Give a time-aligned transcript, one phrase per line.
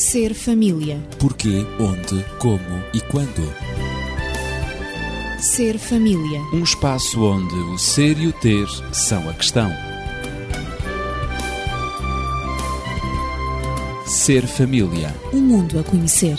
[0.00, 0.96] Ser família.
[1.18, 3.52] Porquê, onde, como e quando.
[5.38, 6.40] Ser família.
[6.54, 9.70] Um espaço onde o ser e o ter são a questão.
[14.06, 15.14] Ser família.
[15.34, 16.38] Um mundo a conhecer.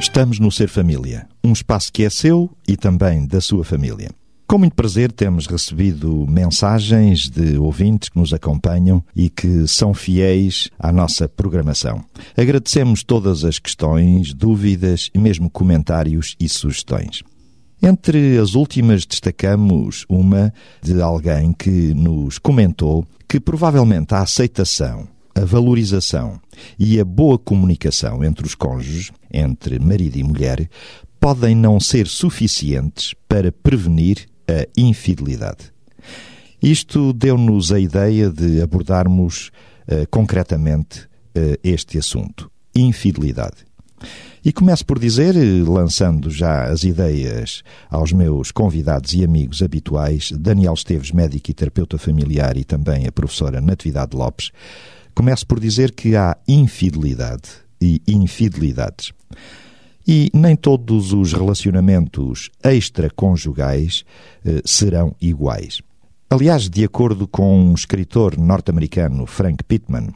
[0.00, 4.08] Estamos no Ser Família, um espaço que é seu e também da sua família.
[4.54, 10.70] Com muito prazer temos recebido mensagens de ouvintes que nos acompanham e que são fiéis
[10.78, 12.04] à nossa programação.
[12.36, 17.24] Agradecemos todas as questões, dúvidas e mesmo comentários e sugestões.
[17.82, 25.44] Entre as últimas destacamos uma de alguém que nos comentou que provavelmente a aceitação, a
[25.44, 26.40] valorização
[26.78, 30.70] e a boa comunicação entre os cônjuges, entre marido e mulher,
[31.18, 35.72] podem não ser suficientes para prevenir a infidelidade.
[36.62, 39.50] Isto deu-nos a ideia de abordarmos
[39.86, 43.64] uh, concretamente uh, este assunto: infidelidade.
[44.44, 45.34] E começo por dizer,
[45.66, 51.96] lançando já as ideias aos meus convidados e amigos habituais, Daniel Esteves, médico e terapeuta
[51.96, 54.50] familiar, e também a professora Natividade Lopes,
[55.14, 57.48] começo por dizer que há infidelidade
[57.80, 59.12] e infidelidades.
[60.06, 64.04] E nem todos os relacionamentos extraconjugais
[64.44, 65.80] eh, serão iguais.
[66.34, 70.08] Aliás, de acordo com um escritor norte-americano, Frank Pittman,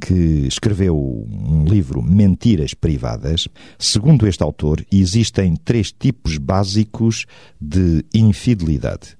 [0.00, 3.46] que escreveu um livro Mentiras Privadas,
[3.78, 7.24] segundo este autor, existem três tipos básicos
[7.60, 9.16] de infidelidade.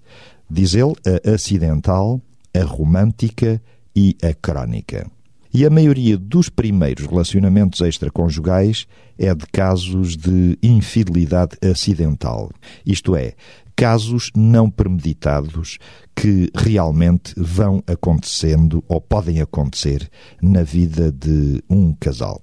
[0.51, 2.21] Diz ele a acidental,
[2.53, 3.63] a romântica
[3.95, 5.09] e a crónica.
[5.53, 8.87] E a maioria dos primeiros relacionamentos extraconjugais
[9.19, 12.51] é de casos de infidelidade acidental,
[12.87, 13.35] isto é,
[13.75, 15.79] casos não premeditados
[16.15, 20.09] que realmente vão acontecendo ou podem acontecer
[20.41, 22.41] na vida de um casal.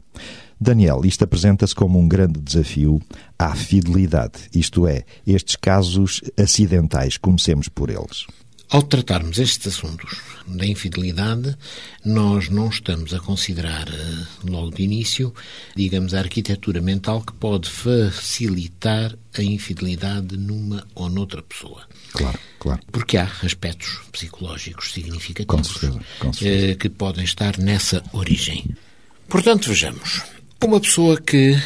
[0.59, 2.99] Daniel, isto apresenta-se como um grande desafio
[3.37, 8.25] à fidelidade, isto é, estes casos acidentais, comecemos por eles.
[8.69, 11.55] Ao tratarmos estes assuntos da infidelidade,
[12.03, 15.33] nós não estamos a considerar eh, logo de início,
[15.73, 21.83] digamos, a arquitetura mental que pode facilitar a infidelidade numa ou noutra pessoa.
[22.11, 22.81] Claro, claro.
[22.91, 26.71] Porque há aspectos psicológicos significativos com certeza, com certeza.
[26.71, 28.65] Eh, que podem estar nessa origem.
[29.29, 30.23] Portanto, vejamos.
[30.61, 31.57] Uma pessoa que,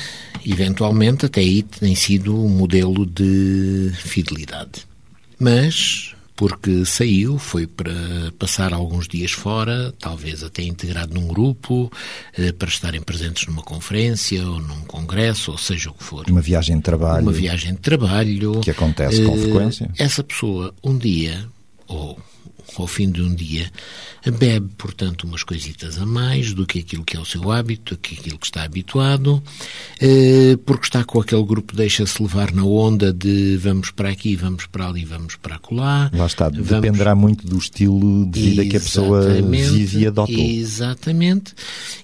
[0.46, 4.86] eventualmente, até aí tem sido um modelo de fidelidade.
[5.40, 7.94] Mas porque saiu, foi para
[8.40, 11.92] passar alguns dias fora, talvez até integrado num grupo,
[12.36, 16.26] eh, para estarem presentes numa conferência ou num congresso, ou seja o que for.
[16.28, 17.22] Uma viagem de trabalho.
[17.22, 18.60] Uma viagem de trabalho.
[18.62, 19.92] Que acontece com frequência.
[20.00, 21.46] Essa pessoa, um dia,
[21.88, 22.18] ou
[22.78, 23.72] ao fim de um dia,
[24.38, 28.00] bebe, portanto, umas coisitas a mais do que aquilo que é o seu hábito, do
[28.00, 29.42] que aquilo que está habituado,
[30.66, 34.88] porque está com aquele grupo, deixa-se levar na onda de vamos para aqui, vamos para
[34.88, 36.10] ali, vamos para acolá.
[36.14, 36.68] Lá está, vamos...
[36.68, 40.36] dependerá muito do estilo de vida que a pessoa vive e adotou.
[40.36, 41.54] Exatamente.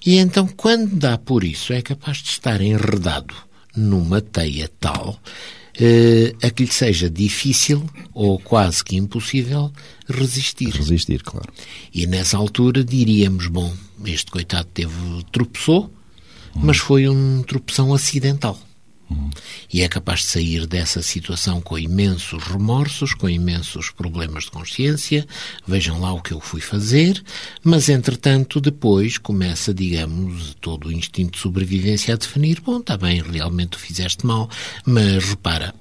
[0.04, 3.34] E então, quando dá por isso, é capaz de estar enredado
[3.76, 5.20] numa teia tal
[6.42, 9.72] a que lhe seja difícil ou quase que impossível
[10.08, 10.70] resistir.
[10.70, 11.52] Resistir, claro.
[11.94, 13.72] E nessa altura diríamos: bom,
[14.04, 14.92] este coitado teve,
[15.30, 15.84] tropeçou,
[16.56, 16.60] hum.
[16.62, 18.58] mas foi um tropeção acidental.
[19.72, 25.26] E é capaz de sair dessa situação com imensos remorsos, com imensos problemas de consciência.
[25.66, 27.22] Vejam lá o que eu fui fazer.
[27.62, 33.22] Mas, entretanto, depois começa, digamos, todo o instinto de sobrevivência a definir: bom, está bem,
[33.22, 34.48] realmente tu fizeste mal,
[34.84, 35.74] mas repara,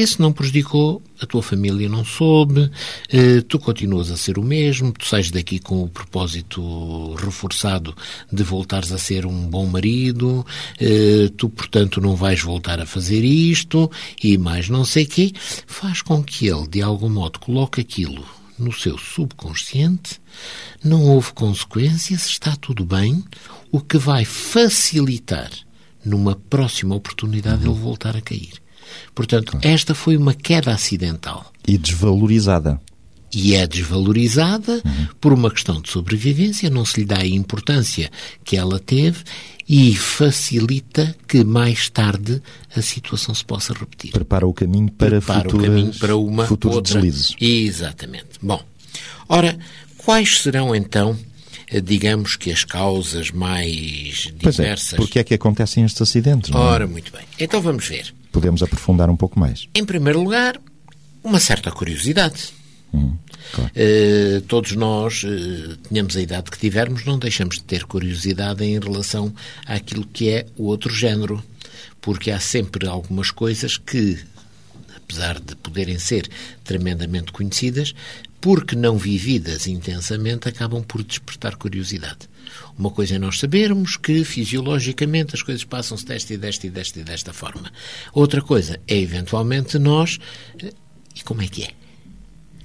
[0.00, 2.70] isso não prejudicou, a tua família não soube,
[3.08, 7.96] eh, tu continuas a ser o mesmo, tu sais daqui com o propósito reforçado
[8.30, 10.44] de voltares a ser um bom marido,
[10.78, 13.90] eh, tu, portanto, não vais voltar a fazer isto
[14.22, 15.32] e mais não sei quê,
[15.66, 18.24] faz com que ele, de algum modo, coloque aquilo
[18.58, 20.20] no seu subconsciente,
[20.82, 23.24] não houve consequências, está tudo bem,
[23.70, 25.50] o que vai facilitar
[26.04, 28.65] numa próxima oportunidade ele voltar a cair.
[29.14, 31.52] Portanto, esta foi uma queda acidental.
[31.66, 32.80] E desvalorizada.
[33.34, 35.06] E é desvalorizada uhum.
[35.20, 38.10] por uma questão de sobrevivência, não se lhe dá a importância
[38.44, 39.24] que ela teve
[39.68, 42.40] e facilita que mais tarde
[42.74, 44.12] a situação se possa repetir.
[44.12, 46.94] Prepara o caminho para, Prepara futuras, o caminho para uma futuros outra.
[46.94, 47.34] deslizes.
[47.40, 48.38] Exatamente.
[48.40, 48.62] Bom,
[49.28, 49.58] ora,
[49.98, 51.18] quais serão então
[51.82, 54.90] digamos que as causas mais diversas.
[54.90, 56.50] Pois é, porque é que acontecem estes acidentes?
[56.50, 56.56] É?
[56.56, 57.22] Ora, muito bem.
[57.38, 59.66] Então vamos ver podemos aprofundar um pouco mais.
[59.74, 60.60] Em primeiro lugar,
[61.24, 62.52] uma certa curiosidade.
[62.92, 63.16] Uhum,
[63.50, 63.70] claro.
[63.74, 68.78] Uh, todos nós, uh, tenhamos a idade que tivermos, não deixamos de ter curiosidade em
[68.78, 69.32] relação
[69.64, 71.42] àquilo que é o outro género,
[71.98, 74.18] porque há sempre algumas coisas que,
[75.06, 76.28] apesar de poderem ser
[76.64, 77.94] tremendamente conhecidas,
[78.40, 82.28] porque não vividas intensamente, acabam por despertar curiosidade.
[82.78, 87.00] Uma coisa é nós sabermos que fisiologicamente as coisas passam-se desta e desta e desta
[87.00, 87.72] e desta forma.
[88.12, 90.18] Outra coisa é eventualmente nós.
[90.62, 90.72] Eh,
[91.14, 91.70] e como é que é?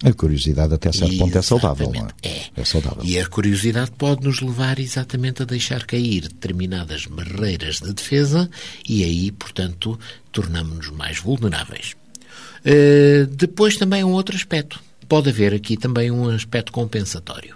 [0.04, 2.28] A curiosidade até certo ponto é saudável, não é?
[2.28, 2.46] É.
[2.58, 3.04] É saudável.
[3.06, 8.50] E a curiosidade pode nos levar exatamente a deixar cair determinadas barreiras de defesa
[8.88, 10.00] e aí, portanto,
[10.32, 11.96] tornamos-nos mais vulneráveis.
[12.66, 14.80] Uh, depois também um outro aspecto.
[15.08, 17.56] Pode haver aqui também um aspecto compensatório.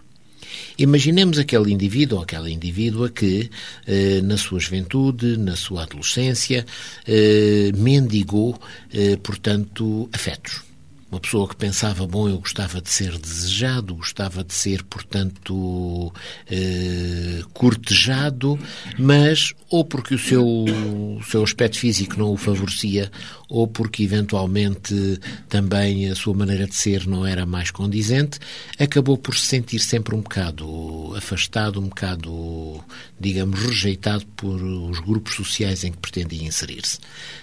[0.77, 3.49] Imaginemos aquele indivíduo ou aquela indivídua que,
[3.87, 6.65] eh, na sua juventude, na sua adolescência,
[7.07, 8.59] eh, mendigou,
[8.93, 10.63] eh, portanto, afetos.
[11.09, 16.11] Uma pessoa que pensava, bom, eu gostava de ser desejado, gostava de ser, portanto,
[16.49, 18.59] eh, cortejado,
[18.99, 23.09] mas ou porque o seu, o seu aspecto físico não o favorecia,
[23.49, 28.39] ou porque eventualmente também a sua maneira de ser não era mais condizente,
[28.79, 32.83] acabou por se sentir sempre um bocado afastado, um bocado,
[33.19, 36.99] digamos, rejeitado por os grupos sociais em que pretendia inserir-se.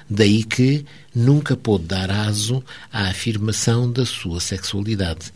[0.09, 0.85] Daí que
[1.15, 5.33] nunca pôde dar aso à afirmação da sua sexualidade.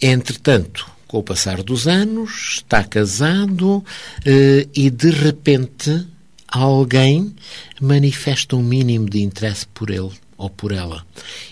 [0.00, 3.84] Entretanto, com o passar dos anos, está casado
[4.24, 6.06] eh, e de repente
[6.50, 7.34] alguém
[7.80, 11.06] manifesta um mínimo de interesse por ele ou por ela.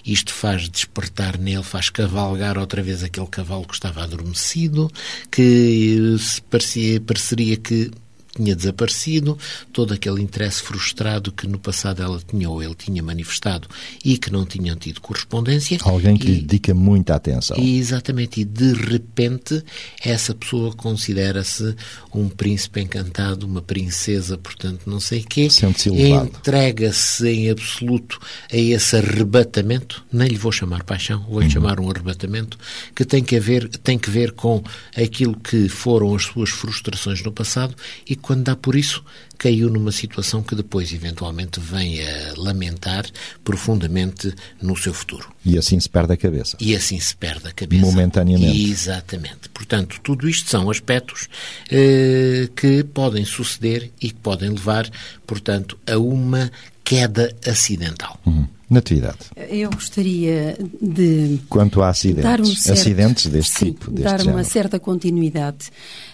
[0.04, 4.90] Isto faz despertar nele, faz cavalgar outra vez aquele cavalo que estava adormecido,
[5.30, 6.16] que
[6.50, 7.90] parecia, pareceria que
[8.38, 9.36] tinha desaparecido,
[9.72, 13.68] todo aquele interesse frustrado que no passado ela tinha ou ele tinha manifestado
[14.04, 15.78] e que não tinham tido correspondência.
[15.82, 17.56] Alguém que e, lhe dedica muita atenção.
[17.58, 19.62] E, exatamente, e de repente
[20.02, 21.74] essa pessoa considera-se
[22.14, 25.50] um príncipe encantado, uma princesa, portanto, não sei o quê.
[25.50, 25.90] Sente-se.
[25.90, 28.20] Entrega-se em absoluto
[28.52, 31.50] a esse arrebatamento, nem lhe vou chamar paixão, vou-lhe uhum.
[31.50, 32.56] chamar um arrebatamento,
[32.94, 34.62] que tem que, haver, tem que ver com
[34.96, 37.74] aquilo que foram as suas frustrações no passado
[38.08, 39.02] e quando dá por isso,
[39.38, 43.06] caiu numa situação que depois, eventualmente, vem a lamentar
[43.42, 45.32] profundamente no seu futuro.
[45.42, 46.54] E assim se perde a cabeça.
[46.60, 47.80] E assim se perde a cabeça.
[47.80, 48.70] Momentaneamente.
[48.70, 49.48] Exatamente.
[49.48, 51.26] Portanto, tudo isto são aspectos
[51.70, 54.90] eh, que podem suceder e que podem levar,
[55.26, 56.50] portanto, a uma
[56.84, 58.20] queda acidental.
[58.26, 58.46] Uhum.
[58.70, 59.18] Natividade.
[59.34, 61.40] Eu gostaria de.
[61.48, 63.90] Quanto a acidentes, dar um certo, acidentes deste sim, tipo.
[63.90, 64.36] Deste dar género.
[64.36, 66.07] uma certa continuidade uh,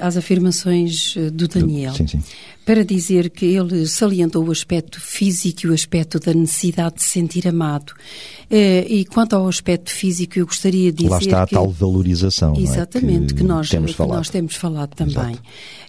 [0.00, 1.94] às afirmações do Daniel.
[1.94, 2.22] Sim, sim.
[2.64, 7.10] Para dizer que ele salientou o aspecto físico e o aspecto da necessidade de se
[7.10, 7.92] sentir amado.
[8.48, 11.10] Uh, e quanto ao aspecto físico, eu gostaria de dizer.
[11.10, 12.54] Lá está que, a tal valorização.
[12.56, 13.26] Exatamente, é?
[13.28, 14.16] que, que, nós, temos que falado.
[14.16, 15.36] nós temos falado também.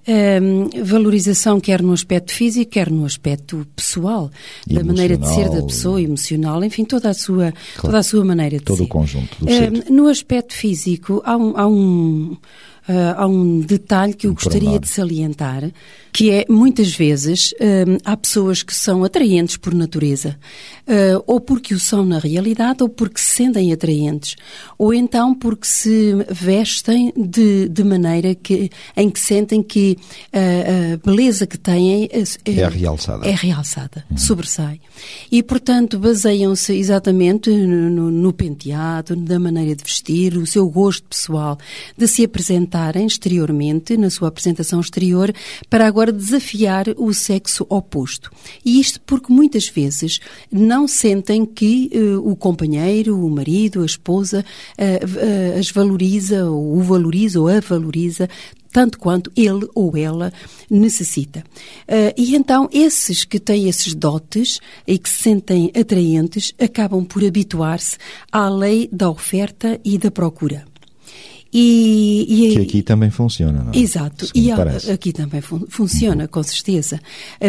[0.08, 4.32] Uh, valorização quer no aspecto físico, quer no aspecto pessoal,
[4.66, 8.26] da maneira de ser da pessoa, emocional, enfim, toda a sua, claro, toda a sua
[8.26, 8.84] maneira de todo ser.
[8.84, 9.72] Todo o conjunto do ser.
[9.72, 12.38] Uh, no aspecto físico, há um, há um
[13.16, 15.72] há um detalhe que eu um gostaria de salientar,
[16.12, 20.38] que é, muitas vezes, uh, há pessoas que são atraentes por natureza,
[20.88, 24.36] uh, ou porque o são na realidade, ou porque se sentem atraentes,
[24.78, 29.98] ou então porque se vestem de, de maneira que, em que sentem que
[30.34, 33.28] a beleza que têm é, é realçada.
[33.28, 34.18] É realçada, uhum.
[34.18, 34.80] sobressai.
[35.32, 41.08] E, portanto, baseiam-se exatamente no, no, no penteado, da maneira de vestir, o seu gosto
[41.08, 41.58] pessoal,
[41.98, 45.34] de se apresentar exteriormente, na sua apresentação exterior,
[45.70, 48.32] para agora desafiar o sexo oposto.
[48.64, 50.20] E isto porque muitas vezes
[50.52, 54.46] não sentem que uh, o companheiro, o marido, a esposa
[54.78, 58.30] uh, uh, as valoriza, ou o valoriza, ou a valoriza,
[58.72, 60.32] tanto quanto ele ou ela
[60.70, 61.40] necessita.
[61.88, 67.26] Uh, e então, esses que têm esses dotes e que se sentem atraentes acabam por
[67.26, 67.98] habituar-se
[68.32, 70.66] à lei da oferta e da procura.
[71.54, 73.78] E, e, que aqui também funciona, não é?
[73.78, 74.58] Exato, e a,
[74.94, 76.30] aqui também fun funciona, uhum.
[76.30, 77.00] com certeza.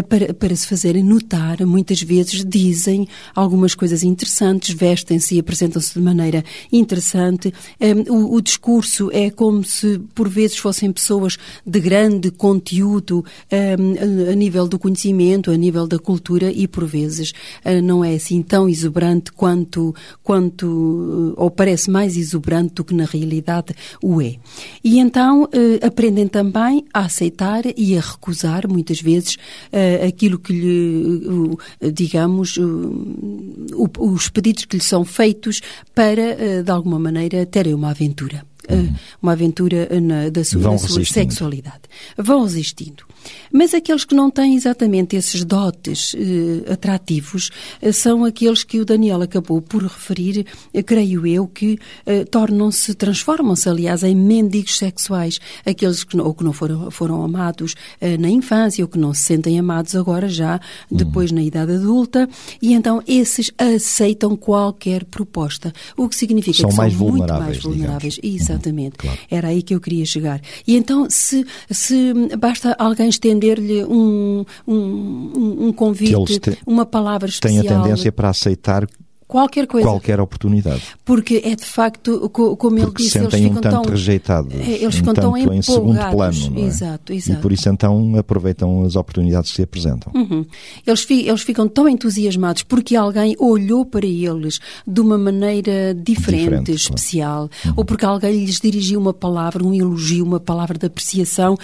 [0.09, 6.01] Para, para se fazerem notar, muitas vezes dizem algumas coisas interessantes, vestem-se e apresentam-se de
[6.01, 7.53] maneira interessante.
[7.81, 11.37] Um, o, o, discurso é como se, por vezes, fossem pessoas
[11.67, 16.87] de grande conteúdo um, a, a, nível do conhecimento, a nível da cultura, e por
[16.87, 17.33] vezes
[17.65, 23.05] uh, não é assim tão exuberante quanto, quanto ou parece mais exuberante do que na
[23.05, 24.37] realidade o é.
[24.83, 29.37] E então eh, aprendem também a aceitar e a recusar, muitas vezes,
[29.73, 32.59] eh, aquilo que lhe, eh, digamos,
[33.99, 35.61] os pedidos que lhe são feitos
[35.95, 38.45] para, de alguma maneira, terem uma aventura.
[38.71, 38.95] Uhum.
[39.23, 41.83] Uma aventura na, da sua, da sua sexualidade.
[42.19, 43.05] Vão resistindo.
[43.53, 48.85] Mas aqueles que não têm exatamente esses dotes eh, atrativos eh, são aqueles que o
[48.85, 55.41] Daniel acabou por referir, eh, creio eu, que eh, tornam-se, transformam-se, aliás, em mendigos sexuais.
[55.65, 57.75] Aqueles que não, ou que não foram, foram amados
[58.19, 60.61] na infância ou que não se sentem amados agora já,
[60.91, 61.37] depois uhum.
[61.37, 62.29] na idade adulta,
[62.61, 65.73] e então esses aceitam qualquer proposta.
[65.97, 68.15] O que significa são que são muito mais vulneráveis.
[68.15, 68.41] Digamos.
[68.43, 68.95] Exatamente.
[68.95, 69.19] Uhum, claro.
[69.31, 70.41] Era aí que eu queria chegar.
[70.67, 77.63] E então, se, se basta alguém estender-lhe um, um, um convite, te, uma palavra especial.
[77.63, 78.87] Tem a tendência para aceitar
[79.29, 79.87] qualquer coisa.
[79.87, 80.83] Qualquer oportunidade.
[81.05, 84.95] Porque é de facto, como ele disse, eles ficam um tanto tão rejeitados, é, eles
[84.95, 86.61] um ficam tanto tão em segundo plano, é?
[86.63, 87.39] Exato, exato.
[87.39, 90.11] E por isso então aproveitam as oportunidades que se apresentam.
[90.15, 90.47] Uhum.
[90.87, 96.43] Eles, fi, eles ficam tão entusiasmados porque alguém olhou para eles de uma maneira diferente,
[96.43, 97.67] diferente especial, claro.
[97.67, 97.75] uhum.
[97.77, 101.57] ou porque alguém lhes dirigiu uma palavra, um elogio, uma palavra de apreciação,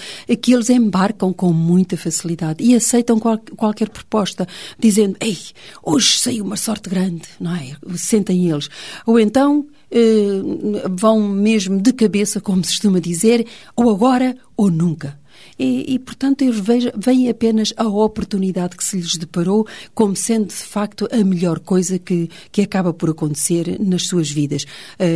[0.42, 4.46] que eles embarcam com muita facilidade e aceitam qual, qualquer proposta,
[4.78, 5.38] dizendo: Ei,
[5.82, 7.53] hoje saiu uma sorte grande, não é?
[7.96, 8.68] Sentem eles.
[9.06, 10.42] Ou então eh,
[10.90, 13.46] vão mesmo de cabeça, como se costuma dizer,
[13.76, 15.18] ou agora ou nunca.
[15.58, 16.60] E, e, portanto, eles
[16.96, 21.98] veem apenas a oportunidade que se lhes deparou como sendo, de facto, a melhor coisa
[21.98, 24.64] que, que acaba por acontecer nas suas vidas.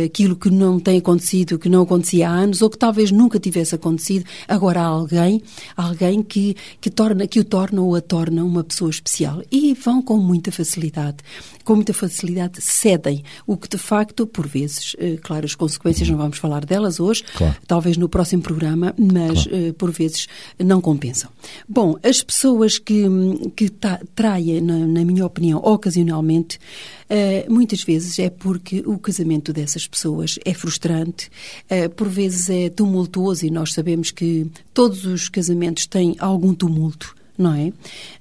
[0.05, 3.75] Aquilo que não tem acontecido, que não acontecia há anos, ou que talvez nunca tivesse
[3.75, 5.41] acontecido, agora há alguém,
[5.75, 9.41] alguém que, que, torna, que o torna ou a torna uma pessoa especial.
[9.51, 11.17] E vão com muita facilidade.
[11.63, 16.17] Com muita facilidade cedem, o que, de facto, por vezes, eh, claro, as consequências não
[16.17, 17.55] vamos falar delas hoje, claro.
[17.67, 19.65] talvez no próximo programa, mas, claro.
[19.67, 21.29] Eh, por vezes, não compensam.
[21.67, 23.03] Bom, as pessoas que,
[23.55, 23.69] que
[24.15, 26.59] traem, na, na, minha opinião, ocasionalmente,
[27.09, 31.29] uh, muitas vezes é porque o casamento dessas pessoas é frustrante,
[31.69, 37.18] uh, por vezes é tumultuoso e nós sabemos que todos os casamentos têm algum tumulto
[37.39, 37.71] não é?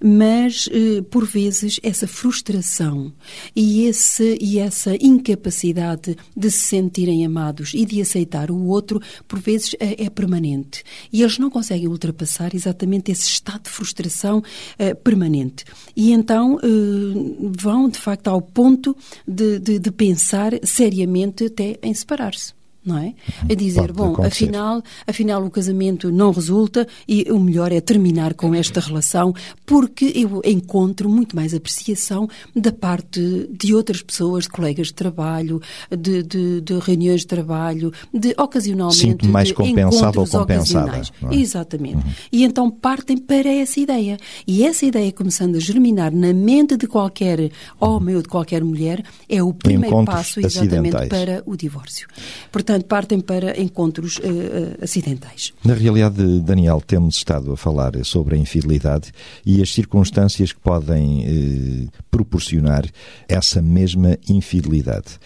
[0.01, 3.13] Mas, eh, por vezes, essa frustração
[3.55, 9.41] e, esse, e essa incapacidade de se sentirem amados e de aceitar o outro, por
[9.41, 10.85] vezes, é, é permanente.
[11.13, 15.65] E eles não conseguem ultrapassar exatamente esse estado de frustração uh, permanente.
[15.97, 18.97] E então uh, vão, de facto, ao ponto
[19.27, 22.58] de, de, de pensar seriamente até em separar-se
[22.89, 23.15] não é?
[23.49, 28.55] A dizer, bom, afinal, afinal o casamento não resulta e o melhor é terminar com
[28.55, 29.35] esta relação
[29.67, 35.61] porque eu encontro muito mais apreciação da parte de outras pessoas, de colegas de trabalho,
[35.91, 41.03] de, de, de reuniões de trabalho, de ocasionalmente Sinto mais compensado ou compensada.
[41.31, 41.35] É?
[41.35, 41.97] Exatamente.
[41.97, 42.13] Uhum.
[42.33, 44.17] E então partem para essa ideia.
[44.47, 49.05] E essa ideia começando a germinar na mente de qualquer homem ou de qualquer mulher
[49.29, 51.09] é o primeiro Encontros passo exatamente acidentais.
[51.09, 52.09] para o divórcio.
[52.51, 55.53] Portanto, partem para encontros uh, uh, acidentais.
[55.65, 59.13] Na realidade, Daniel, temos estado a falar sobre a infidelidade
[59.45, 62.85] e as circunstâncias que podem uh, proporcionar
[63.29, 65.19] essa mesma infidelidade.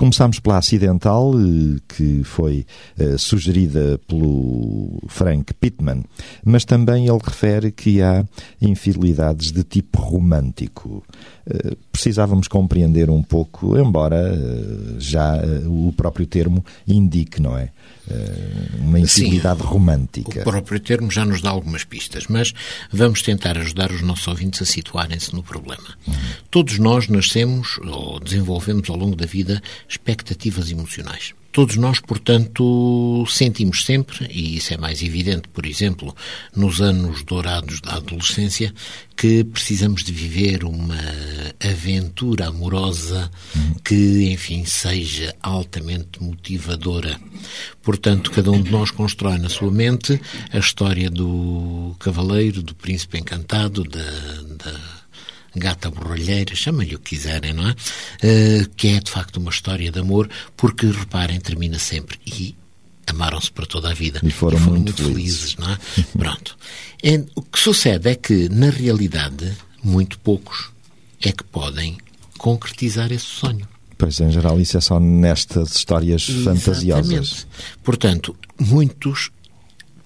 [0.00, 1.34] Começámos pela acidental,
[1.86, 2.64] que foi
[3.18, 6.04] sugerida pelo Frank Pittman,
[6.42, 8.24] mas também ele refere que há
[8.62, 11.04] infidelidades de tipo romântico.
[11.92, 14.18] Precisávamos compreender um pouco, embora
[14.98, 15.34] já
[15.66, 17.68] o próprio termo indique, não é?
[18.10, 20.40] Eh, uma infidelidade Sim, romântica.
[20.40, 22.52] O próprio termo já nos dá algumas pistas, mas
[22.90, 25.96] vamos tentar ajudar os nossos ouvintes a situarem-se no problema.
[26.06, 26.14] Uhum.
[26.50, 31.34] Todos nós nascemos ou desenvolvemos ao longo da vida expectativas emocionais.
[31.52, 36.14] Todos nós, portanto, sentimos sempre, e isso é mais evidente, por exemplo,
[36.54, 38.72] nos anos dourados da adolescência,
[39.16, 40.94] que precisamos de viver uma
[41.60, 43.28] aventura amorosa
[43.84, 47.20] que, enfim, seja altamente motivadora.
[47.82, 50.20] Portanto, cada um de nós constrói na sua mente
[50.52, 53.98] a história do cavaleiro, do príncipe encantado, da,
[54.56, 54.99] da
[55.54, 57.72] gata borralheira, chama-lhe o que quiserem, não é?
[57.72, 62.54] Uh, que é de facto uma história de amor, porque reparem, termina sempre e
[63.06, 65.78] amaram-se para toda a vida e foram, e foram muito, muito felizes, felizes, não é?
[66.16, 66.56] Pronto.
[67.02, 70.70] E, o que sucede é que, na realidade, muito poucos
[71.20, 71.98] é que podem
[72.38, 73.68] concretizar esse sonho.
[73.98, 76.64] Pois, em geral, isso é só nestas histórias Exatamente.
[76.64, 77.46] fantasiosas.
[77.84, 79.30] Portanto, muitos,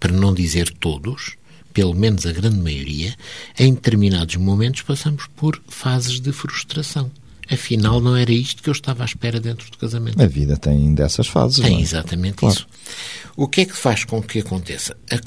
[0.01, 1.37] para não dizer todos,
[1.75, 3.15] pelo menos a grande maioria,
[3.59, 7.11] em determinados momentos passamos por fases de frustração.
[7.51, 10.23] afinal não era isto que eu estava à espera dentro do casamento.
[10.23, 11.59] A vida tem dessas fases.
[11.63, 11.81] Tem é?
[11.83, 12.55] exatamente Claro.
[12.55, 12.67] isso.
[13.37, 14.97] O que é que faz com que aconteça?
[15.11, 15.21] Eh,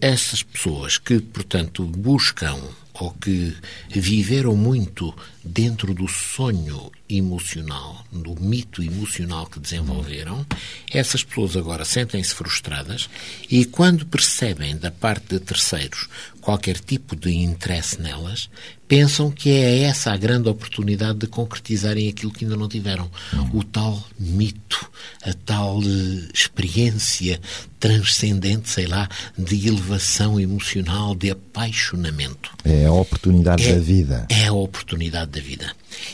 [0.00, 2.56] essas pessoas que, portanto, buscam
[3.04, 3.56] ou que
[3.88, 10.46] viveram muito dentro do sonho emocional, do mito emocional que desenvolveram,
[10.92, 13.08] essas pessoas agora sentem-se frustradas
[13.50, 16.08] e quando percebem da parte de terceiros
[16.40, 18.50] qualquer tipo de interesse nelas,
[18.88, 23.10] pensam que é essa a grande oportunidade de concretizarem aquilo que ainda não tiveram.
[23.52, 24.90] O tal mito,
[25.22, 27.40] a tal eh, experiência
[27.80, 32.50] transcendente, sei lá, de elevação emocional, de apaixonamento.
[32.64, 34.26] É a oportunidade É- da vida.
[34.28, 35.72] É a oportunidade da vida.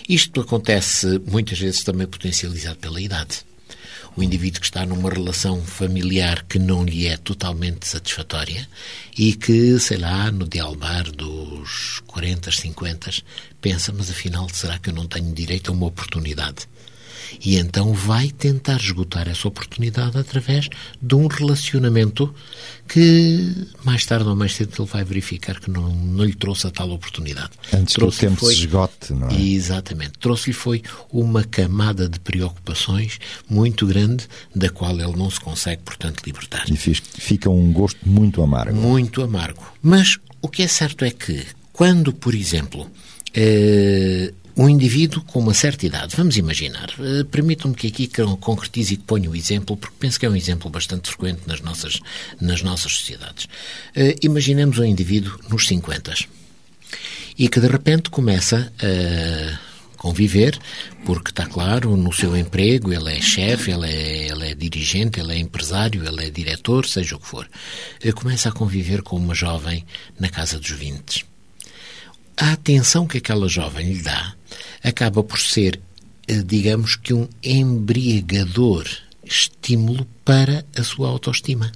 [0.08, 3.44] Isto acontece muitas vezes também potencializado pela idade.
[4.16, 8.66] O indivíduo que está numa relação familiar que não lhe é totalmente satisfatória
[9.18, 13.10] e que, sei lá, no dialbar dos 40, 50,
[13.60, 16.66] pensa, mas afinal, será que eu não tenho direito a uma oportunidade?
[17.44, 20.68] E então vai tentar esgotar essa oportunidade através
[21.00, 22.34] de um relacionamento
[22.88, 26.70] que mais tarde ou mais cedo ele vai verificar que não, não lhe trouxe a
[26.70, 27.50] tal oportunidade.
[27.72, 29.40] Antes que o tempo se esgote, não é?
[29.40, 30.12] Exatamente.
[30.20, 33.18] Trouxe-lhe foi uma camada de preocupações
[33.48, 38.42] muito grande da qual ele não se consegue, portanto, libertar E fica um gosto muito
[38.42, 38.76] amargo.
[38.78, 39.62] muito amargo.
[39.82, 42.88] Mas o que é certo é que, quando, por exemplo,
[43.34, 48.94] eh, um indivíduo com uma certa idade, vamos imaginar, eh, permitam-me que aqui con- concretize
[48.94, 52.00] e que ponha o exemplo, porque penso que é um exemplo bastante frequente nas nossas,
[52.40, 53.46] nas nossas sociedades.
[53.94, 56.14] Eh, imaginemos um indivíduo nos 50
[57.38, 59.58] e que de repente começa a
[59.98, 60.58] conviver,
[61.04, 65.32] porque está claro, no seu emprego, ele é chefe, ele é, ele é dirigente, ele
[65.34, 67.46] é empresário, ele é diretor, seja o que for.
[68.02, 69.84] Eh, Começa a conviver com uma jovem
[70.18, 71.26] na casa dos 20.
[72.38, 74.34] A atenção que aquela jovem lhe dá
[74.86, 75.80] acaba por ser,
[76.28, 78.86] eh, digamos que, um embriagador
[79.24, 81.72] estímulo para a sua autoestima.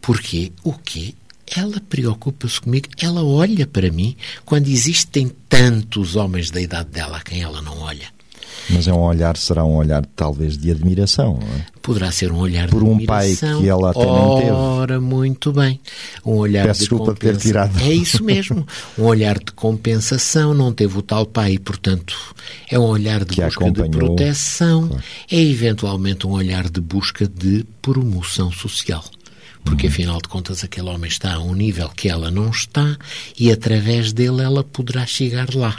[0.00, 1.14] Porque o quê?
[1.46, 7.20] Ela preocupa-se comigo, ela olha para mim quando existem tantos homens da idade dela a
[7.20, 8.08] quem ela não olha.
[8.70, 11.64] Mas é um olhar, será um olhar talvez de admiração, não é?
[11.80, 13.60] Poderá ser um olhar Por de um pai admiração.
[13.62, 14.50] que ela até nem teve.
[14.50, 15.80] Ora, muito bem.
[16.24, 17.78] Um olhar Peço de desculpa de ter compensa- tirado.
[17.80, 18.66] É isso mesmo.
[18.98, 22.14] Um olhar de compensação, não teve o tal pai e, portanto,
[22.70, 24.88] é um olhar de Que busca de proteção.
[24.88, 25.02] Claro.
[25.30, 29.02] É eventualmente um olhar de busca de promoção social.
[29.64, 29.92] Porque, Uhum.
[29.92, 32.96] afinal de contas, aquele homem está a um nível que ela não está
[33.38, 35.76] e, através dele, ela poderá chegar lá.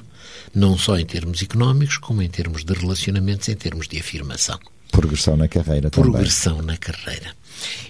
[0.53, 4.59] Não só em termos económicos, como em termos de relacionamentos, em termos de afirmação
[4.91, 6.11] Progressão na carreira também.
[6.11, 7.33] progressão na carreira.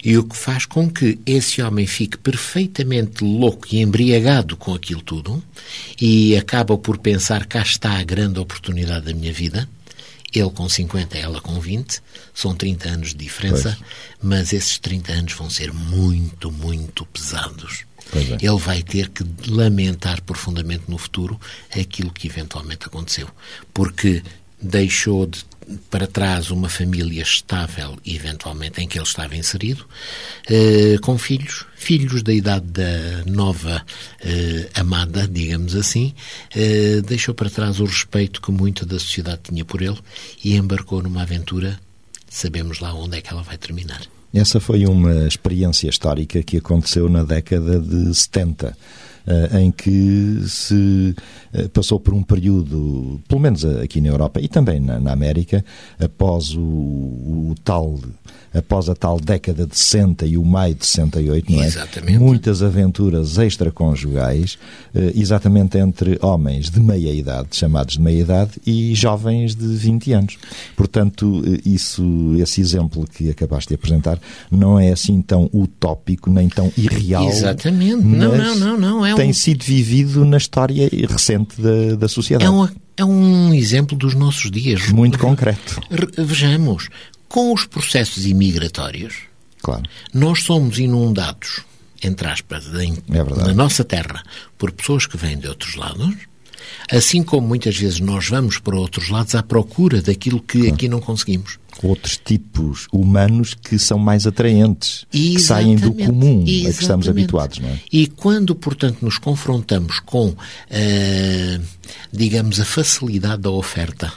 [0.04, 5.02] E o que faz com que esse homem fique perfeitamente louco e embriagado com aquilo
[5.02, 5.42] tudo
[6.00, 9.68] e acaba por pensar cá está a grande oportunidade da minha vida.
[10.34, 12.02] Ele com 50, ela com 20,
[12.34, 13.76] são 30 anos de diferença,
[14.22, 17.86] mas esses 30 anos vão ser muito, muito pesados.
[18.14, 18.46] É.
[18.46, 21.40] Ele vai ter que lamentar profundamente no futuro
[21.72, 23.28] aquilo que eventualmente aconteceu.
[23.74, 24.24] Porque
[24.62, 25.46] deixou de,
[25.90, 29.86] para trás uma família estável, eventualmente, em que ele estava inserido,
[30.50, 33.86] eh, com filhos, filhos da idade da nova
[34.22, 36.14] eh, amada, digamos assim,
[36.56, 40.00] eh, deixou para trás o respeito que muita da sociedade tinha por ele
[40.44, 41.80] e embarcou numa aventura,
[42.30, 44.02] sabemos lá onde é que ela vai terminar.
[44.34, 48.74] Essa foi uma experiência histórica que aconteceu na década de 70, eh,
[49.60, 51.16] em que se
[51.54, 55.64] eh, passou por um período, pelo menos aqui na Europa e também na, na América,
[56.00, 58.00] após o, o tal
[58.54, 61.66] após a tal década de 60 e o maio de 68, não é?
[61.66, 62.18] Exatamente.
[62.18, 64.58] Muitas aventuras extraconjugais,
[64.94, 70.14] eh, exatamente entre homens de meia idade, chamados de meia idade, e jovens de 20
[70.14, 70.38] anos.
[70.76, 72.04] Portanto, eh, isso,
[72.40, 77.28] esse exemplo que acabaste de apresentar não é assim tão utópico nem tão irreal.
[77.28, 78.04] Exatamente.
[78.04, 79.06] Não, não, não, não.
[79.12, 82.46] É tem um- sido vivido na história recente da, da sociedade.
[82.46, 82.68] É um,
[82.98, 84.90] é um exemplo dos nossos dias.
[84.90, 86.90] Muito concreto, Re- Vejamos,
[87.28, 89.16] com os processos imigratórios,
[89.62, 89.84] claro.
[90.14, 91.62] nós somos inundados,
[92.04, 94.24] entre aspas, em- É na nossa terra,
[94.58, 96.16] por pessoas que vêm de outros lados,
[96.92, 101.00] assim como muitas vezes nós vamos para outros lados à procura daquilo que aqui não
[101.00, 101.58] conseguimos.
[101.82, 106.82] Outros tipos humanos que são mais atraentes, que saem do Exatamente, comum a que estamos
[106.82, 107.10] exatamente.
[107.10, 107.80] habituados, não é?
[107.92, 110.36] E quando, portanto, nos confrontamos com,
[110.70, 111.60] eh,
[112.12, 114.12] digamos, a facilidade da oferta,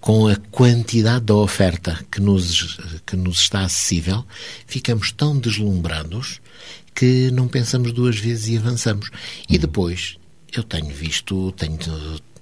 [0.00, 4.24] com a quantidade da oferta que nos, que nos está acessível,
[4.66, 6.40] ficamos tão deslumbrados
[6.94, 9.10] que não pensamos duas vezes e avançamos.
[9.48, 10.16] E depois,
[10.58, 11.78] eu tenho visto, tenho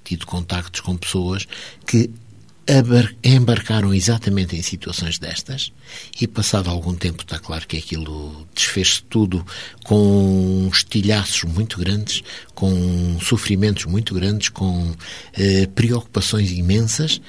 [0.04, 1.46] tido contactos com pessoas
[1.86, 2.10] que
[3.24, 5.72] embarcaram exatamente em situações destas
[6.20, 9.44] e passado algum tempo está claro que aquilo desfez-se tudo
[9.84, 12.22] com estilhaços muito grandes,
[12.54, 14.94] com sofrimentos muito grandes, com
[15.34, 17.20] eh, preocupações imensas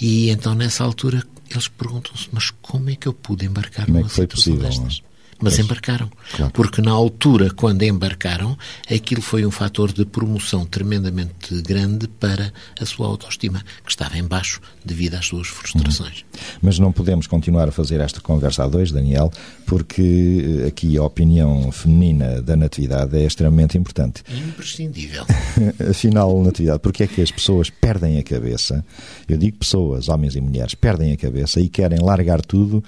[0.00, 4.00] e então nessa altura eles perguntam-se mas como é que eu pude embarcar como é
[4.02, 5.11] numa é situação possível, destas?
[5.42, 5.66] Mas Pois.
[5.66, 6.08] embarcaram.
[6.36, 6.52] Claro.
[6.52, 8.56] Porque na altura, quando embarcaram,
[8.90, 14.24] aquilo foi um fator de promoção tremendamente grande para a sua autoestima, que estava em
[14.24, 16.24] baixo devido às suas frustrações.
[16.62, 19.30] Mas não podemos continuar a fazer esta conversa a dois, Daniel,
[19.66, 24.22] porque eh, aqui a opinião feminina da Natividade é extremamente importante.
[24.30, 25.24] Imprescindível.
[25.90, 28.84] Afinal, Natividade, porque é que as pessoas perdem a cabeça?
[29.28, 32.82] Eu digo pessoas, homens e mulheres, perdem a cabeça e querem largar tudo,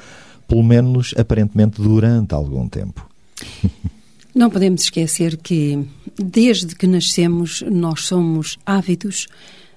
[0.46, 3.08] pelo menos aparentemente durante algum tempo.
[4.34, 9.28] Não podemos esquecer que, desde que nascemos, nós somos ávidos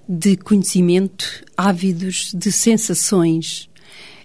[0.09, 1.25] de conhecimento,
[1.55, 3.69] ávidos de sensações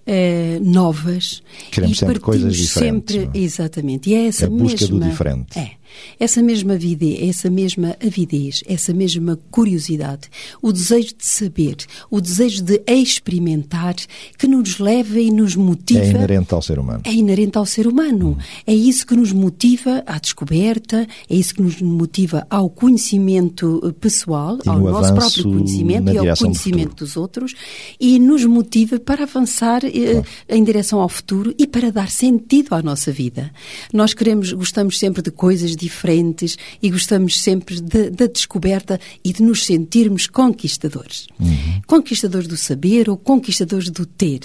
[0.06, 1.42] eh, novas.
[1.70, 3.42] Queremos e sempre coisas diferentes, Sempre, é?
[3.42, 4.10] exatamente.
[4.10, 5.58] E é essa A busca do mesma, diferente.
[5.58, 5.72] É.
[6.18, 10.28] Essa mesma avidez, essa mesma avidez, essa mesma curiosidade,
[10.60, 11.76] o desejo de saber,
[12.10, 13.94] o desejo de experimentar,
[14.38, 17.00] que nos leva e nos motiva É inerente ao ser humano.
[17.04, 18.36] é inerente ao ser humano.
[18.66, 23.92] É isso que nos motiva à descoberta, é isso que nos motiva ao conhecimento eh,
[23.92, 27.04] pessoal, E ao no nosso próprio conhecimento e ao do conhecimento futuro.
[27.04, 27.54] dos outros
[28.00, 32.82] e nos motiva para avançar eh, em direção ao futuro e para dar sentido à
[32.82, 33.50] nossa vida.
[33.92, 39.42] Nós queremos, gostamos sempre de coisas diferentes e gostamos sempre de- da descoberta e de
[39.42, 41.26] nos sentirmos conquistadores.
[41.38, 41.82] Uhum.
[41.86, 44.40] Conquistadores do saber ou conquistadores do ter.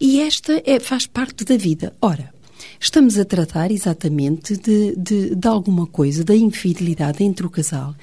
[0.00, 1.94] E esta é, faz parte da vida.
[2.00, 2.31] Ora,
[2.80, 7.94] Estamos a tratar exatamente de, de, de alguma coisa, da infidelidade entre o casal,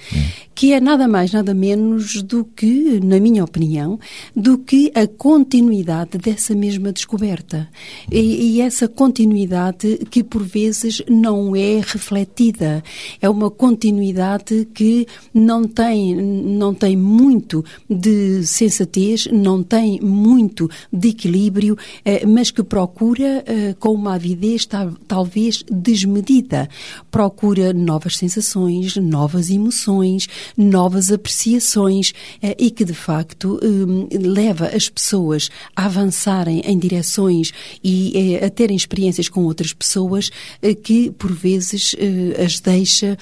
[0.55, 3.99] que é nada mais, nada menos do que, na minha opinião,
[4.35, 7.67] do que a continuidade dessa mesma descoberta.
[8.11, 12.83] E, e essa continuidade que, por vezes, não é refletida.
[13.21, 21.09] É uma continuidade que não tem, não tem muito de sensatez, não tem muito de
[21.09, 26.67] equilíbrio, eh, mas que procura, eh, com uma avidez tal- talvez desmedida,
[27.11, 34.89] procura novas sensações, novas emoções, novas apreciações eh, e que, de facto, eh, leva as
[34.89, 37.51] pessoas a avançarem em direções
[37.83, 40.29] e eh, a terem experiências com outras pessoas
[40.61, 41.95] eh, que, por vezes,
[42.43, 43.17] as deixa,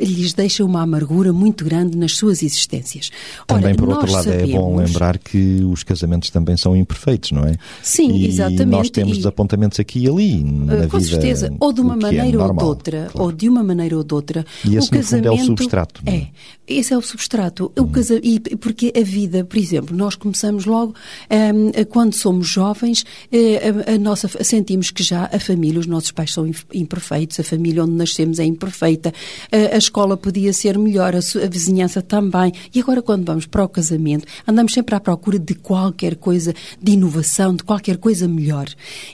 [0.00, 3.10] lhes deixa uma amargura muito grande nas suas existências.
[3.46, 7.32] Também, Ora, por outro lado, é bom sabemos- lembrar que os casamentos também são imperfeitos,
[7.32, 7.56] não é?
[7.82, 10.42] Sim, e exatamente, nós temos e- desapontamentos aqui e ali,
[10.76, 13.26] na Uh, com vida, certeza, ou de uma é maneira ou de outra, claro.
[13.26, 14.44] ou de uma maneira ou de outra.
[14.64, 16.14] E esse, o fundo, é o casamento substrato, é?
[16.14, 16.28] É,
[16.66, 17.72] esse é o substrato.
[17.78, 18.20] O casa...
[18.22, 20.94] e, porque a vida, por exemplo, nós começamos logo
[21.30, 26.12] hum, quando somos jovens, eh, a, a nossa sentimos que já a família, os nossos
[26.12, 29.12] pais são imperfeitos, a família onde nascemos é imperfeita,
[29.50, 32.52] a, a escola podia ser melhor, a, a vizinhança também.
[32.74, 36.92] E agora quando vamos para o casamento, andamos sempre à procura de qualquer coisa de
[36.92, 38.68] inovação, de qualquer coisa melhor.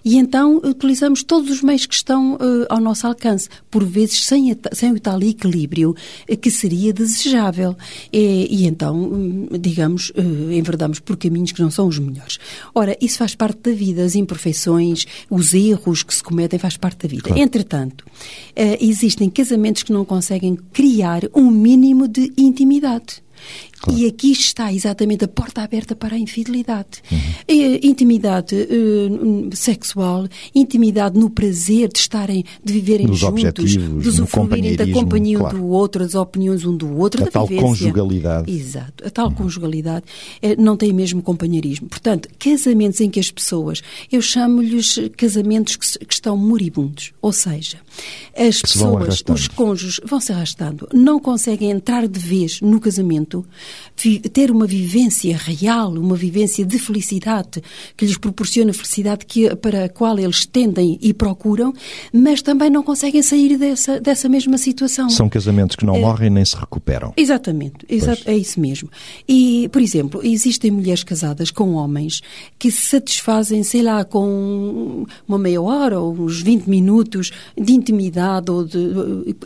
[0.04, 4.52] E então utilizamos todos os meios que estão eh, ao nosso alcance, por vezes sem,
[4.52, 5.94] a sem o tal equilíbrio
[6.28, 7.76] eh, que seria desejável.
[8.12, 12.38] E, e então, hum, digamos, eh, enverdamos por caminhos que não são os melhores.
[12.74, 17.06] Ora, isso faz parte da vida, as imperfeições, os erros que se cometem faz parte
[17.06, 17.38] da vida.
[17.38, 18.04] Entretanto,
[18.54, 23.26] eh, existem casamentos que não conseguem criar um mínimo de intimidade.
[23.94, 27.02] E aqui está exatamente a porta aberta para a infidelidade.
[27.10, 27.18] Uhum.
[27.46, 34.76] Eh, Intimidade eh, sexual, intimidade no prazer de estarem, de viverem Nos juntos, de usufruírem
[34.76, 35.58] da companhia um claro.
[35.58, 37.68] do outro, das opiniões um do outro, A da tal vivência.
[37.68, 38.50] conjugalidade.
[38.50, 39.06] Exato.
[39.06, 40.04] A tal conjugalidade
[40.42, 41.88] eh, não tem mesmo companheirismo.
[41.88, 47.12] Portanto, casamentos em que as pessoas, eu chamo-lhes casamentos que, se- que estão moribundos.
[47.22, 47.78] Ou seja,
[48.36, 49.38] as Que se pessoas, arrastando.
[49.38, 53.44] os cônjuges, vão se arrastando, não conseguem entrar de vez no casamento,
[54.32, 57.62] ter uma vivência real, uma vivência de felicidade,
[57.96, 61.72] que lhes proporciona felicidade que, para a qual eles tendem e procuram,
[62.12, 65.08] mas também não conseguem sair dessa, dessa mesma situação.
[65.10, 65.86] São casamentos que É.
[65.86, 67.12] não morrem nem se recuperam.
[67.16, 68.88] Exatamente, exato, é isso mesmo.
[69.28, 72.20] E, por exemplo, existem mulheres casadas com homens
[72.58, 78.50] que se satisfazem, sei lá, com uma meia hora ou uns 20 minutos de intimidade,
[78.50, 78.78] ou de,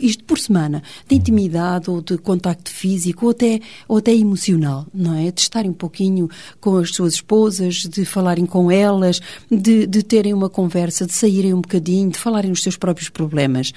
[0.01, 4.85] isto por semana, de intimidade ou de contacto físico, ou até, ou até até emocional,
[4.93, 5.31] não é?
[5.31, 10.33] De estarem um pouquinho com as suas esposas, de falarem com elas, de, de terem
[10.33, 13.71] uma conversa, de saírem um bocadinho, de falarem nos seus próprios problemas.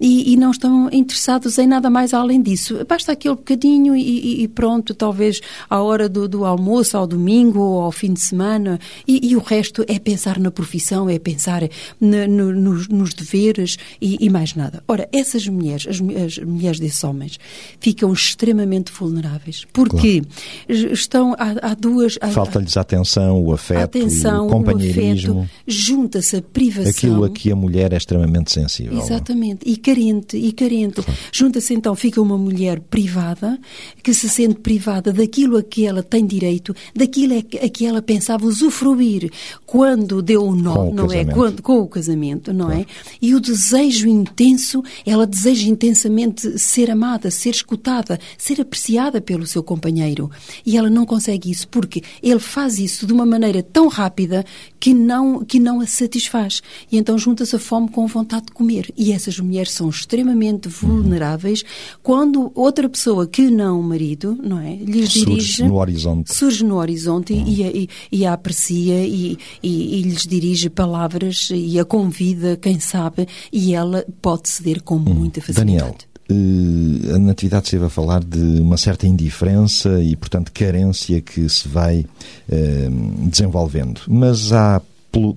[0.00, 2.84] E, e não estão interessados em nada mais além disso.
[2.88, 7.82] Basta aquele bocadinho e, e pronto, talvez à hora do, do, almoço, ao domingo ou
[7.82, 8.78] ao fim de semana.
[9.06, 11.62] E, e o resto é pensar na profissão, é pensar
[12.00, 14.82] no, nos, nos, deveres e, mais nada.
[14.86, 17.38] Ora, essas mulheres, as, as mulheres desses homens,
[17.80, 19.64] ficam extremamente vulneráveis.
[19.88, 20.22] Porque
[20.66, 20.92] claro.
[20.92, 22.18] estão, há, há duas...
[22.32, 25.48] Falta-lhes atenção, o afeto, atenção, o companheirismo.
[25.66, 26.90] Junta-se a privação.
[26.90, 28.98] Aquilo a que a mulher é extremamente sensível.
[28.98, 29.68] Exatamente.
[29.68, 31.02] E carente, e carente.
[31.02, 31.18] Claro.
[31.32, 33.58] Junta-se então, fica uma mulher privada,
[34.02, 38.46] que se sente privada daquilo a que ela tem direito, daquilo a que ela pensava
[38.46, 39.30] usufruir
[39.66, 41.24] quando deu o nó, com não o é?
[41.24, 42.80] Quando, com o casamento, não claro.
[42.80, 42.86] é?
[43.20, 49.62] E o desejo intenso, ela deseja intensamente ser amada, ser escutada, ser apreciada pelo seu
[49.70, 50.28] companheiro.
[50.66, 54.44] E ela não consegue isso porque ele faz isso de uma maneira tão rápida
[54.80, 56.60] que não, que não a satisfaz.
[56.90, 58.92] E então junta-se a fome com a vontade de comer.
[58.96, 61.62] E essas mulheres são extremamente vulneráveis
[62.02, 64.74] quando outra pessoa que não o marido, não é?
[64.74, 65.62] Lhes surge dirige.
[65.62, 66.34] no horizonte.
[66.34, 67.46] Surge no horizonte uhum.
[67.46, 72.80] e, e, e, a aprecia e, e, e, lhes dirige palavras e a convida, quem
[72.80, 75.14] sabe, e ela pode ceder com uhum.
[75.14, 75.78] muita facilidade.
[75.78, 76.09] Daniel.
[76.30, 81.66] Uh, a Natividade esteve a falar de uma certa indiferença e, portanto, carência que se
[81.66, 82.00] vai
[82.48, 84.00] uh, desenvolvendo.
[84.06, 84.80] Mas há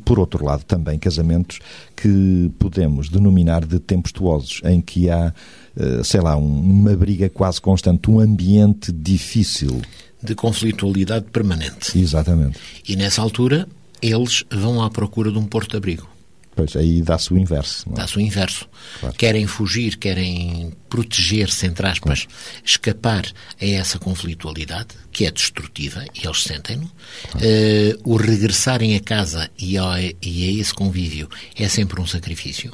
[0.06, 1.60] por outro lado, também casamentos
[1.96, 5.34] que podemos denominar de tempestuosos, em que há,
[5.76, 9.82] eh, sei lá, uma briga quase constante, um ambiente difícil.
[10.22, 11.98] De conflitualidade permanente.
[11.98, 12.60] Exatamente.
[12.88, 13.68] E nessa altura,
[14.02, 16.13] eles vão à procura de um porto-abrigo.
[16.56, 17.90] Pois, aí dá-se o inverso.
[17.90, 17.96] É?
[17.96, 18.68] Dá-se o inverso.
[19.00, 19.16] Claro.
[19.16, 22.62] Querem fugir, querem proteger-se, entre aspas, claro.
[22.64, 23.26] escapar
[23.60, 26.90] a essa conflitualidade, que é destrutiva, e eles sentem-no.
[27.32, 27.46] Claro.
[27.46, 32.72] Uh, o regressarem a casa e a, e a esse convívio é sempre um sacrifício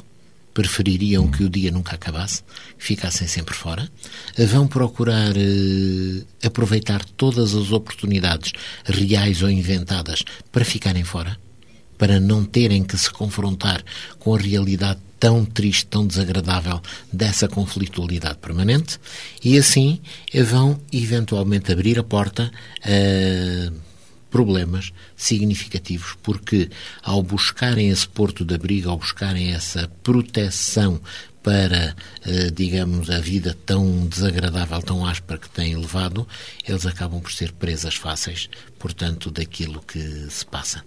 [0.52, 1.30] prefeririam hum.
[1.30, 2.42] que o dia nunca acabasse,
[2.76, 3.88] ficassem sempre fora.
[4.36, 8.52] Vão procurar uh, aproveitar todas as oportunidades
[8.84, 11.38] reais ou inventadas para ficarem fora
[12.00, 13.84] para não terem que se confrontar
[14.18, 16.80] com a realidade tão triste, tão desagradável
[17.12, 18.98] dessa conflitualidade permanente.
[19.44, 20.00] E assim
[20.46, 22.50] vão eventualmente abrir a porta
[22.82, 23.70] a
[24.30, 26.70] problemas significativos, porque
[27.02, 31.00] ao buscarem esse porto de abrigo, ao buscarem essa proteção
[31.42, 36.26] para, eh, digamos, a vida tão desagradável, tão áspera que têm levado,
[36.68, 38.48] eles acabam por ser presas fáceis,
[38.78, 40.84] portanto, daquilo que se passa.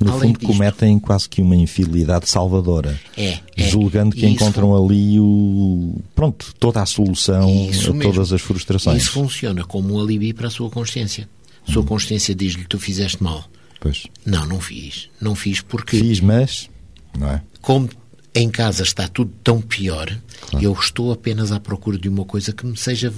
[0.00, 4.74] No Além fundo, disto, cometem quase que uma infidelidade salvadora, é, é julgando que encontram
[4.74, 9.02] ali o pronto toda a solução a todas as frustrações.
[9.02, 11.28] Isso funciona como um alibi para a sua consciência.
[11.68, 11.86] A sua hum.
[11.86, 13.44] consciência diz-lhe: Tu fizeste mal.
[13.78, 14.04] Pois.
[14.24, 15.08] Não, não fiz.
[15.20, 15.98] Não fiz porque.
[15.98, 16.70] Fiz, mas.
[17.16, 17.42] Não é?
[17.60, 17.88] Como
[18.34, 20.64] em casa está tudo tão pior, claro.
[20.64, 23.12] eu estou apenas à procura de uma coisa que me seja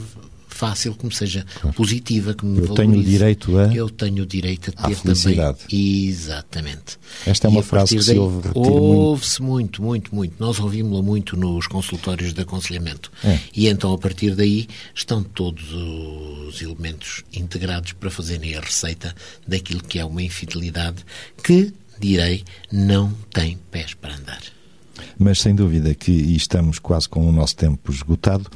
[0.54, 1.76] fácil, que me seja claro.
[1.76, 2.92] positiva, que me Eu valorize.
[2.92, 3.74] tenho o direito a...
[3.74, 5.58] Eu tenho o direito a ter felicidade.
[5.58, 6.06] também.
[6.06, 6.98] Exatamente.
[7.26, 10.34] Esta é uma frase que se ouve Ouve-se muito, muito, muito.
[10.38, 13.10] Nós ouvimos-la muito nos consultórios de aconselhamento.
[13.24, 13.38] É.
[13.54, 19.14] E então, a partir daí, estão todos os elementos integrados para fazerem a receita
[19.46, 21.04] daquilo que é uma infidelidade
[21.42, 24.53] que, direi, não tem pés para andar.
[25.18, 28.50] Mas sem dúvida que estamos quase com o nosso tempo esgotado,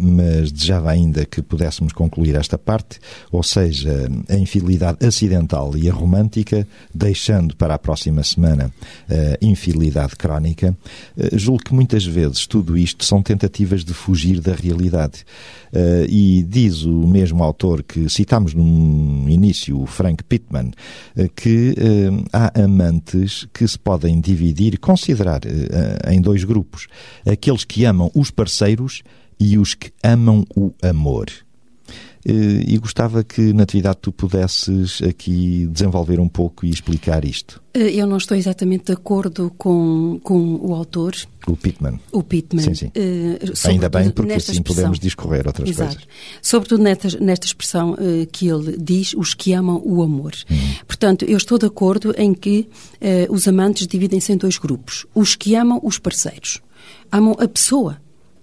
[0.00, 2.98] mas desejava ainda que pudéssemos concluir esta parte,
[3.30, 8.72] ou seja, a infidelidade acidental e a romântica, deixando para a próxima semana
[9.08, 10.76] a infidelidade crónica.
[11.16, 15.24] Eh, julgo que muitas vezes tudo isto são tentativas de fugir da realidade.
[15.72, 20.72] Eh, e diz o mesmo autor que citámos no início, o Frank Pittman,
[21.36, 21.74] que
[22.32, 25.40] há amantes que se podem dividir, considerar
[26.10, 26.86] em dois grupos:
[27.26, 29.02] aqueles que amam os parceiros
[29.42, 31.26] e os que amam o amor.
[32.24, 37.60] Eh, e gostava que, na atividade, tu pudesses aqui desenvolver um pouco e explicar isto.
[37.74, 41.16] Eh, eu não estou exatamente de acordo com, com o autor.
[41.48, 41.98] O Pittman.
[42.12, 42.62] O Pittman.
[42.62, 42.86] Sim, sim.
[42.86, 44.62] Uh, Ainda bem, porque assim expressão.
[44.62, 45.96] podemos discorrer outras Exato.
[45.96, 46.08] coisas.
[46.40, 50.32] Sobretudo nesta, nesta expressão uh, que ele diz, os que amam o amor.
[50.48, 50.56] Hum.
[50.86, 52.68] Portanto, eu estou de acordo em que
[53.00, 55.04] uh, os amantes dividem-se em dois grupos.
[55.12, 56.60] Os que amam os parceiros.
[57.10, 57.98] Amam a pessoa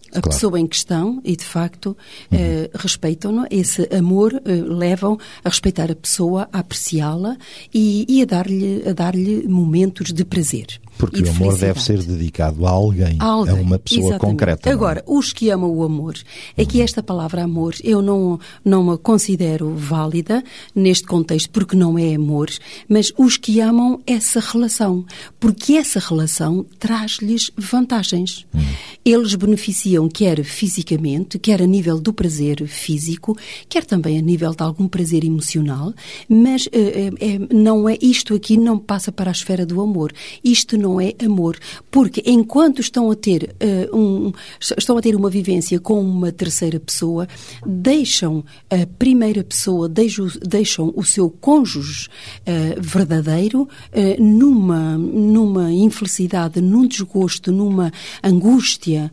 [0.10, 0.30] a claro.
[0.30, 1.98] pessoa em questão e, de facto,
[2.32, 2.38] uhum.
[2.39, 3.45] eh, respeitam-no.
[3.50, 7.38] Esse amor eh, levam a respeitar a pessoa, a apreciá-la
[7.74, 9.13] e, e, a dar-lhe dar
[9.48, 10.80] momentos de prazer.
[11.00, 14.32] Porque o amor deve ser dedicado a alguém, A alguém, a uma pessoa exatamente.
[14.38, 14.70] concreta.
[14.70, 14.74] é?
[14.74, 16.16] Agora, os que amam o amor,
[16.58, 20.44] aqui esta palavra amor eu não, não a considero válida
[20.76, 22.50] neste contexto, porque não é amor,
[22.90, 25.06] mas os que amam essa relação,
[25.40, 28.46] porque essa relação traz-lhes vantagens.
[28.54, 28.60] Hum.
[29.06, 33.38] Eles beneficiam quer fisicamente, quer a nível do prazer físico,
[33.70, 35.94] quer também a nível de algum prazer emocional,
[36.28, 40.12] mas eh, é- não é isto aqui não passa para a esfera do amor.
[40.44, 41.58] Isto não é amor,
[41.91, 46.80] porque enquanto estão a ter eh, um, estão a ter uma vivência com uma terceira
[46.80, 47.28] pessoa,
[47.65, 52.08] deixam a primeira pessoa, deixam, deixam o seu cônjuge
[52.45, 57.91] eh, verdadeiro eh, numa numa infelicidade, num desgosto, numa
[58.23, 59.12] angústia,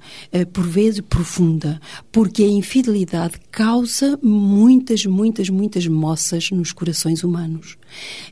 [0.53, 1.81] por vezes profunda,
[2.13, 7.77] porque a infidelidade causa muitas, muitas, muitas moças nos corações humanos.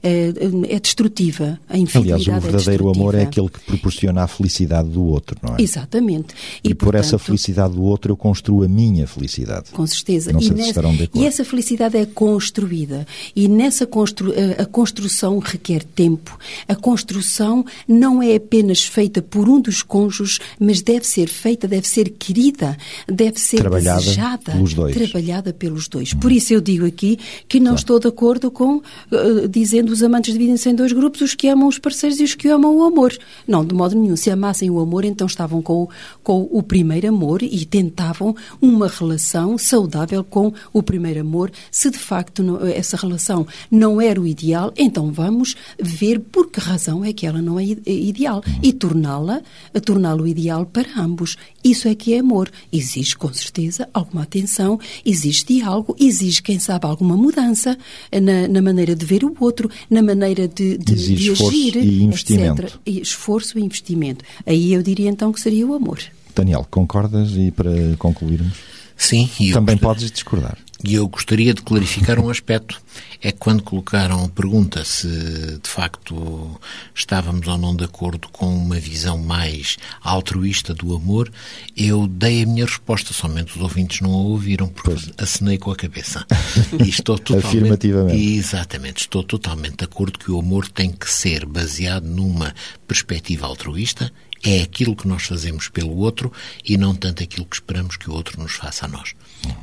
[0.03, 0.33] É,
[0.69, 1.59] é destrutiva.
[1.69, 3.23] A infidelidade Aliás, o verdadeiro é amor é.
[3.35, 5.63] Aquele que proporciona a felicidade do outro, não é?
[5.63, 6.29] Exatamente.
[6.63, 9.71] E, por essa portanto, felicidade do outro eu construo a minha felicidade.
[9.73, 10.33] Com certeza.
[10.33, 13.07] Não e, sei se nessa- de e essa felicidade é construída.
[13.35, 16.39] E nessa constru, a- a construção requer tempo.
[16.69, 21.89] A construção não é apenas feita por um dos cônjuges, mas deve ser feita, deve
[21.89, 22.77] ser querida,
[23.09, 24.53] deve ser Trabalhada desejada.
[24.53, 24.95] pelos dois.
[24.95, 26.15] Trabalhada pelos dois.
[26.15, 27.19] Por isso eu digo aqui
[27.49, 31.35] que não estou de acordo com eh, dizendo os amantes dividem-se em dois grupos, os
[31.35, 33.13] que amam os parceiros e os que amam o amor.
[33.47, 34.17] Não, de modo nenhum.
[34.17, 35.89] Se amassem o amor, então estavam com, o-
[36.23, 41.51] com o primeiro amor e tentavam uma relação saudável com o primeiro amor.
[41.71, 46.61] Se de facto não- essa relação não era o ideal, então vamos ver por que
[46.61, 49.43] razão é que ela não é ideal e torná-la,
[49.85, 51.37] torná-lo ideal para ambos.
[51.63, 52.51] Isso é que é amor.
[52.73, 57.77] Exige, com certeza, alguma atenção, exige diálogo, exige, quem sabe, alguma mudança
[58.13, 62.63] na, na maneira de ver o outro, na maneira de, de, de agir, e investimento.
[62.63, 62.79] etc.
[63.15, 64.25] E esforço e investimento.
[64.45, 66.01] Aí eu diria então que seria o amor.
[66.35, 67.31] Daniel, concordas?
[67.37, 68.55] E para concluirmos,
[68.97, 70.59] Sim, e também gostaria- podes discordar.
[70.87, 72.81] E eu gostaria de clarificar um aspecto.
[73.23, 76.61] É que quando colocaram a pergunta se de facto
[76.95, 81.33] estávamos ou não de acordo com uma visão mais altruísta do amor,
[81.75, 85.77] eu dei a minha resposta, somente os ouvintes não a ouviram, porque acenei com a
[85.77, 86.27] cabeça.
[86.85, 87.47] E estou totalmente.
[87.47, 88.37] Afirmativamente.
[88.37, 92.55] Exatamente, estou totalmente de acordo que o amor tem que ser baseado numa
[92.87, 94.13] perspectiva altruísta.
[94.43, 96.31] É aquilo que nós fazemos pelo outro
[96.63, 99.15] e não tanto aquilo que esperamos que o outro nos faça a nós.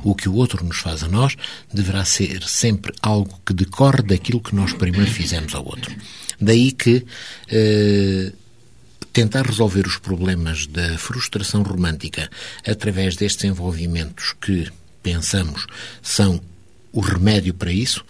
[0.02, 1.36] O que o outro nos faz a nós
[1.72, 5.94] deverá ser sempre algo que decorre daquilo que nós primeiro fizemos ao outro.
[6.40, 7.04] Daí que
[7.48, 8.32] eh,
[9.12, 12.30] tentar resolver os problemas da frustração romântica
[12.66, 14.68] através destes envolvimentos que
[15.02, 15.66] pensamos
[16.02, 16.40] são
[16.92, 18.04] o remédio para isso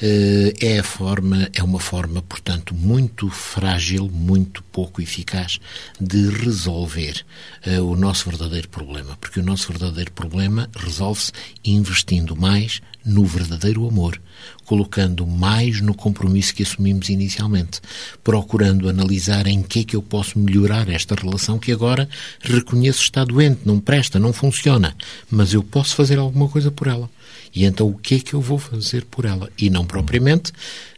[0.00, 5.60] é a forma é uma forma portanto muito frágil muito pouco eficaz
[6.00, 7.24] de resolver
[7.64, 11.32] eh, o nosso verdadeiro problema porque o nosso verdadeiro problema resolve-se
[11.64, 14.20] investindo mais no verdadeiro amor
[14.64, 17.80] colocando mais no compromisso que assumimos inicialmente,
[18.22, 22.08] procurando analisar em que é que eu posso melhorar esta relação que agora
[22.40, 24.96] reconheço está doente, não presta, não funciona,
[25.30, 27.10] mas eu posso fazer alguma coisa por ela.
[27.54, 29.48] E então o que é que eu vou fazer por ela?
[29.56, 30.52] E não propriamente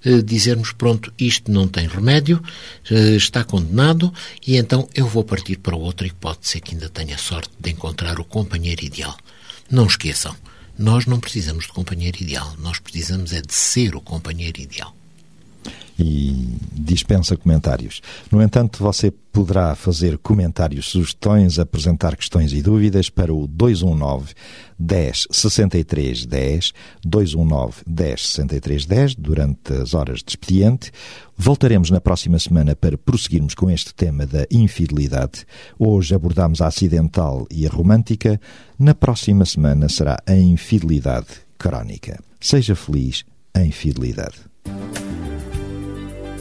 [0.04, 2.42] eh, dizermos, pronto, isto não tem remédio,
[2.90, 4.12] eh, está condenado,
[4.46, 7.70] e então eu vou partir para outra e pode ser que ainda tenha sorte de
[7.70, 9.16] encontrar o companheiro ideal.
[9.70, 10.34] Não esqueçam,
[10.78, 14.94] nós não precisamos de companheiro ideal, nós precisamos é de ser o companheiro ideal.
[15.98, 18.00] E dispensa comentários.
[18.30, 24.32] No entanto, você poderá fazer comentários, sugestões, apresentar questões e dúvidas para o 219
[24.78, 26.72] 10 63 10,
[27.04, 30.90] 219 10 63 10, durante as horas de expediente.
[31.36, 35.44] Voltaremos na próxima semana para prosseguirmos com este tema da infidelidade.
[35.78, 38.40] Hoje abordamos a acidental e a romântica.
[38.78, 41.28] Na próxima semana será a infidelidade
[41.58, 42.18] crónica.
[42.40, 44.36] Seja feliz em fidelidade.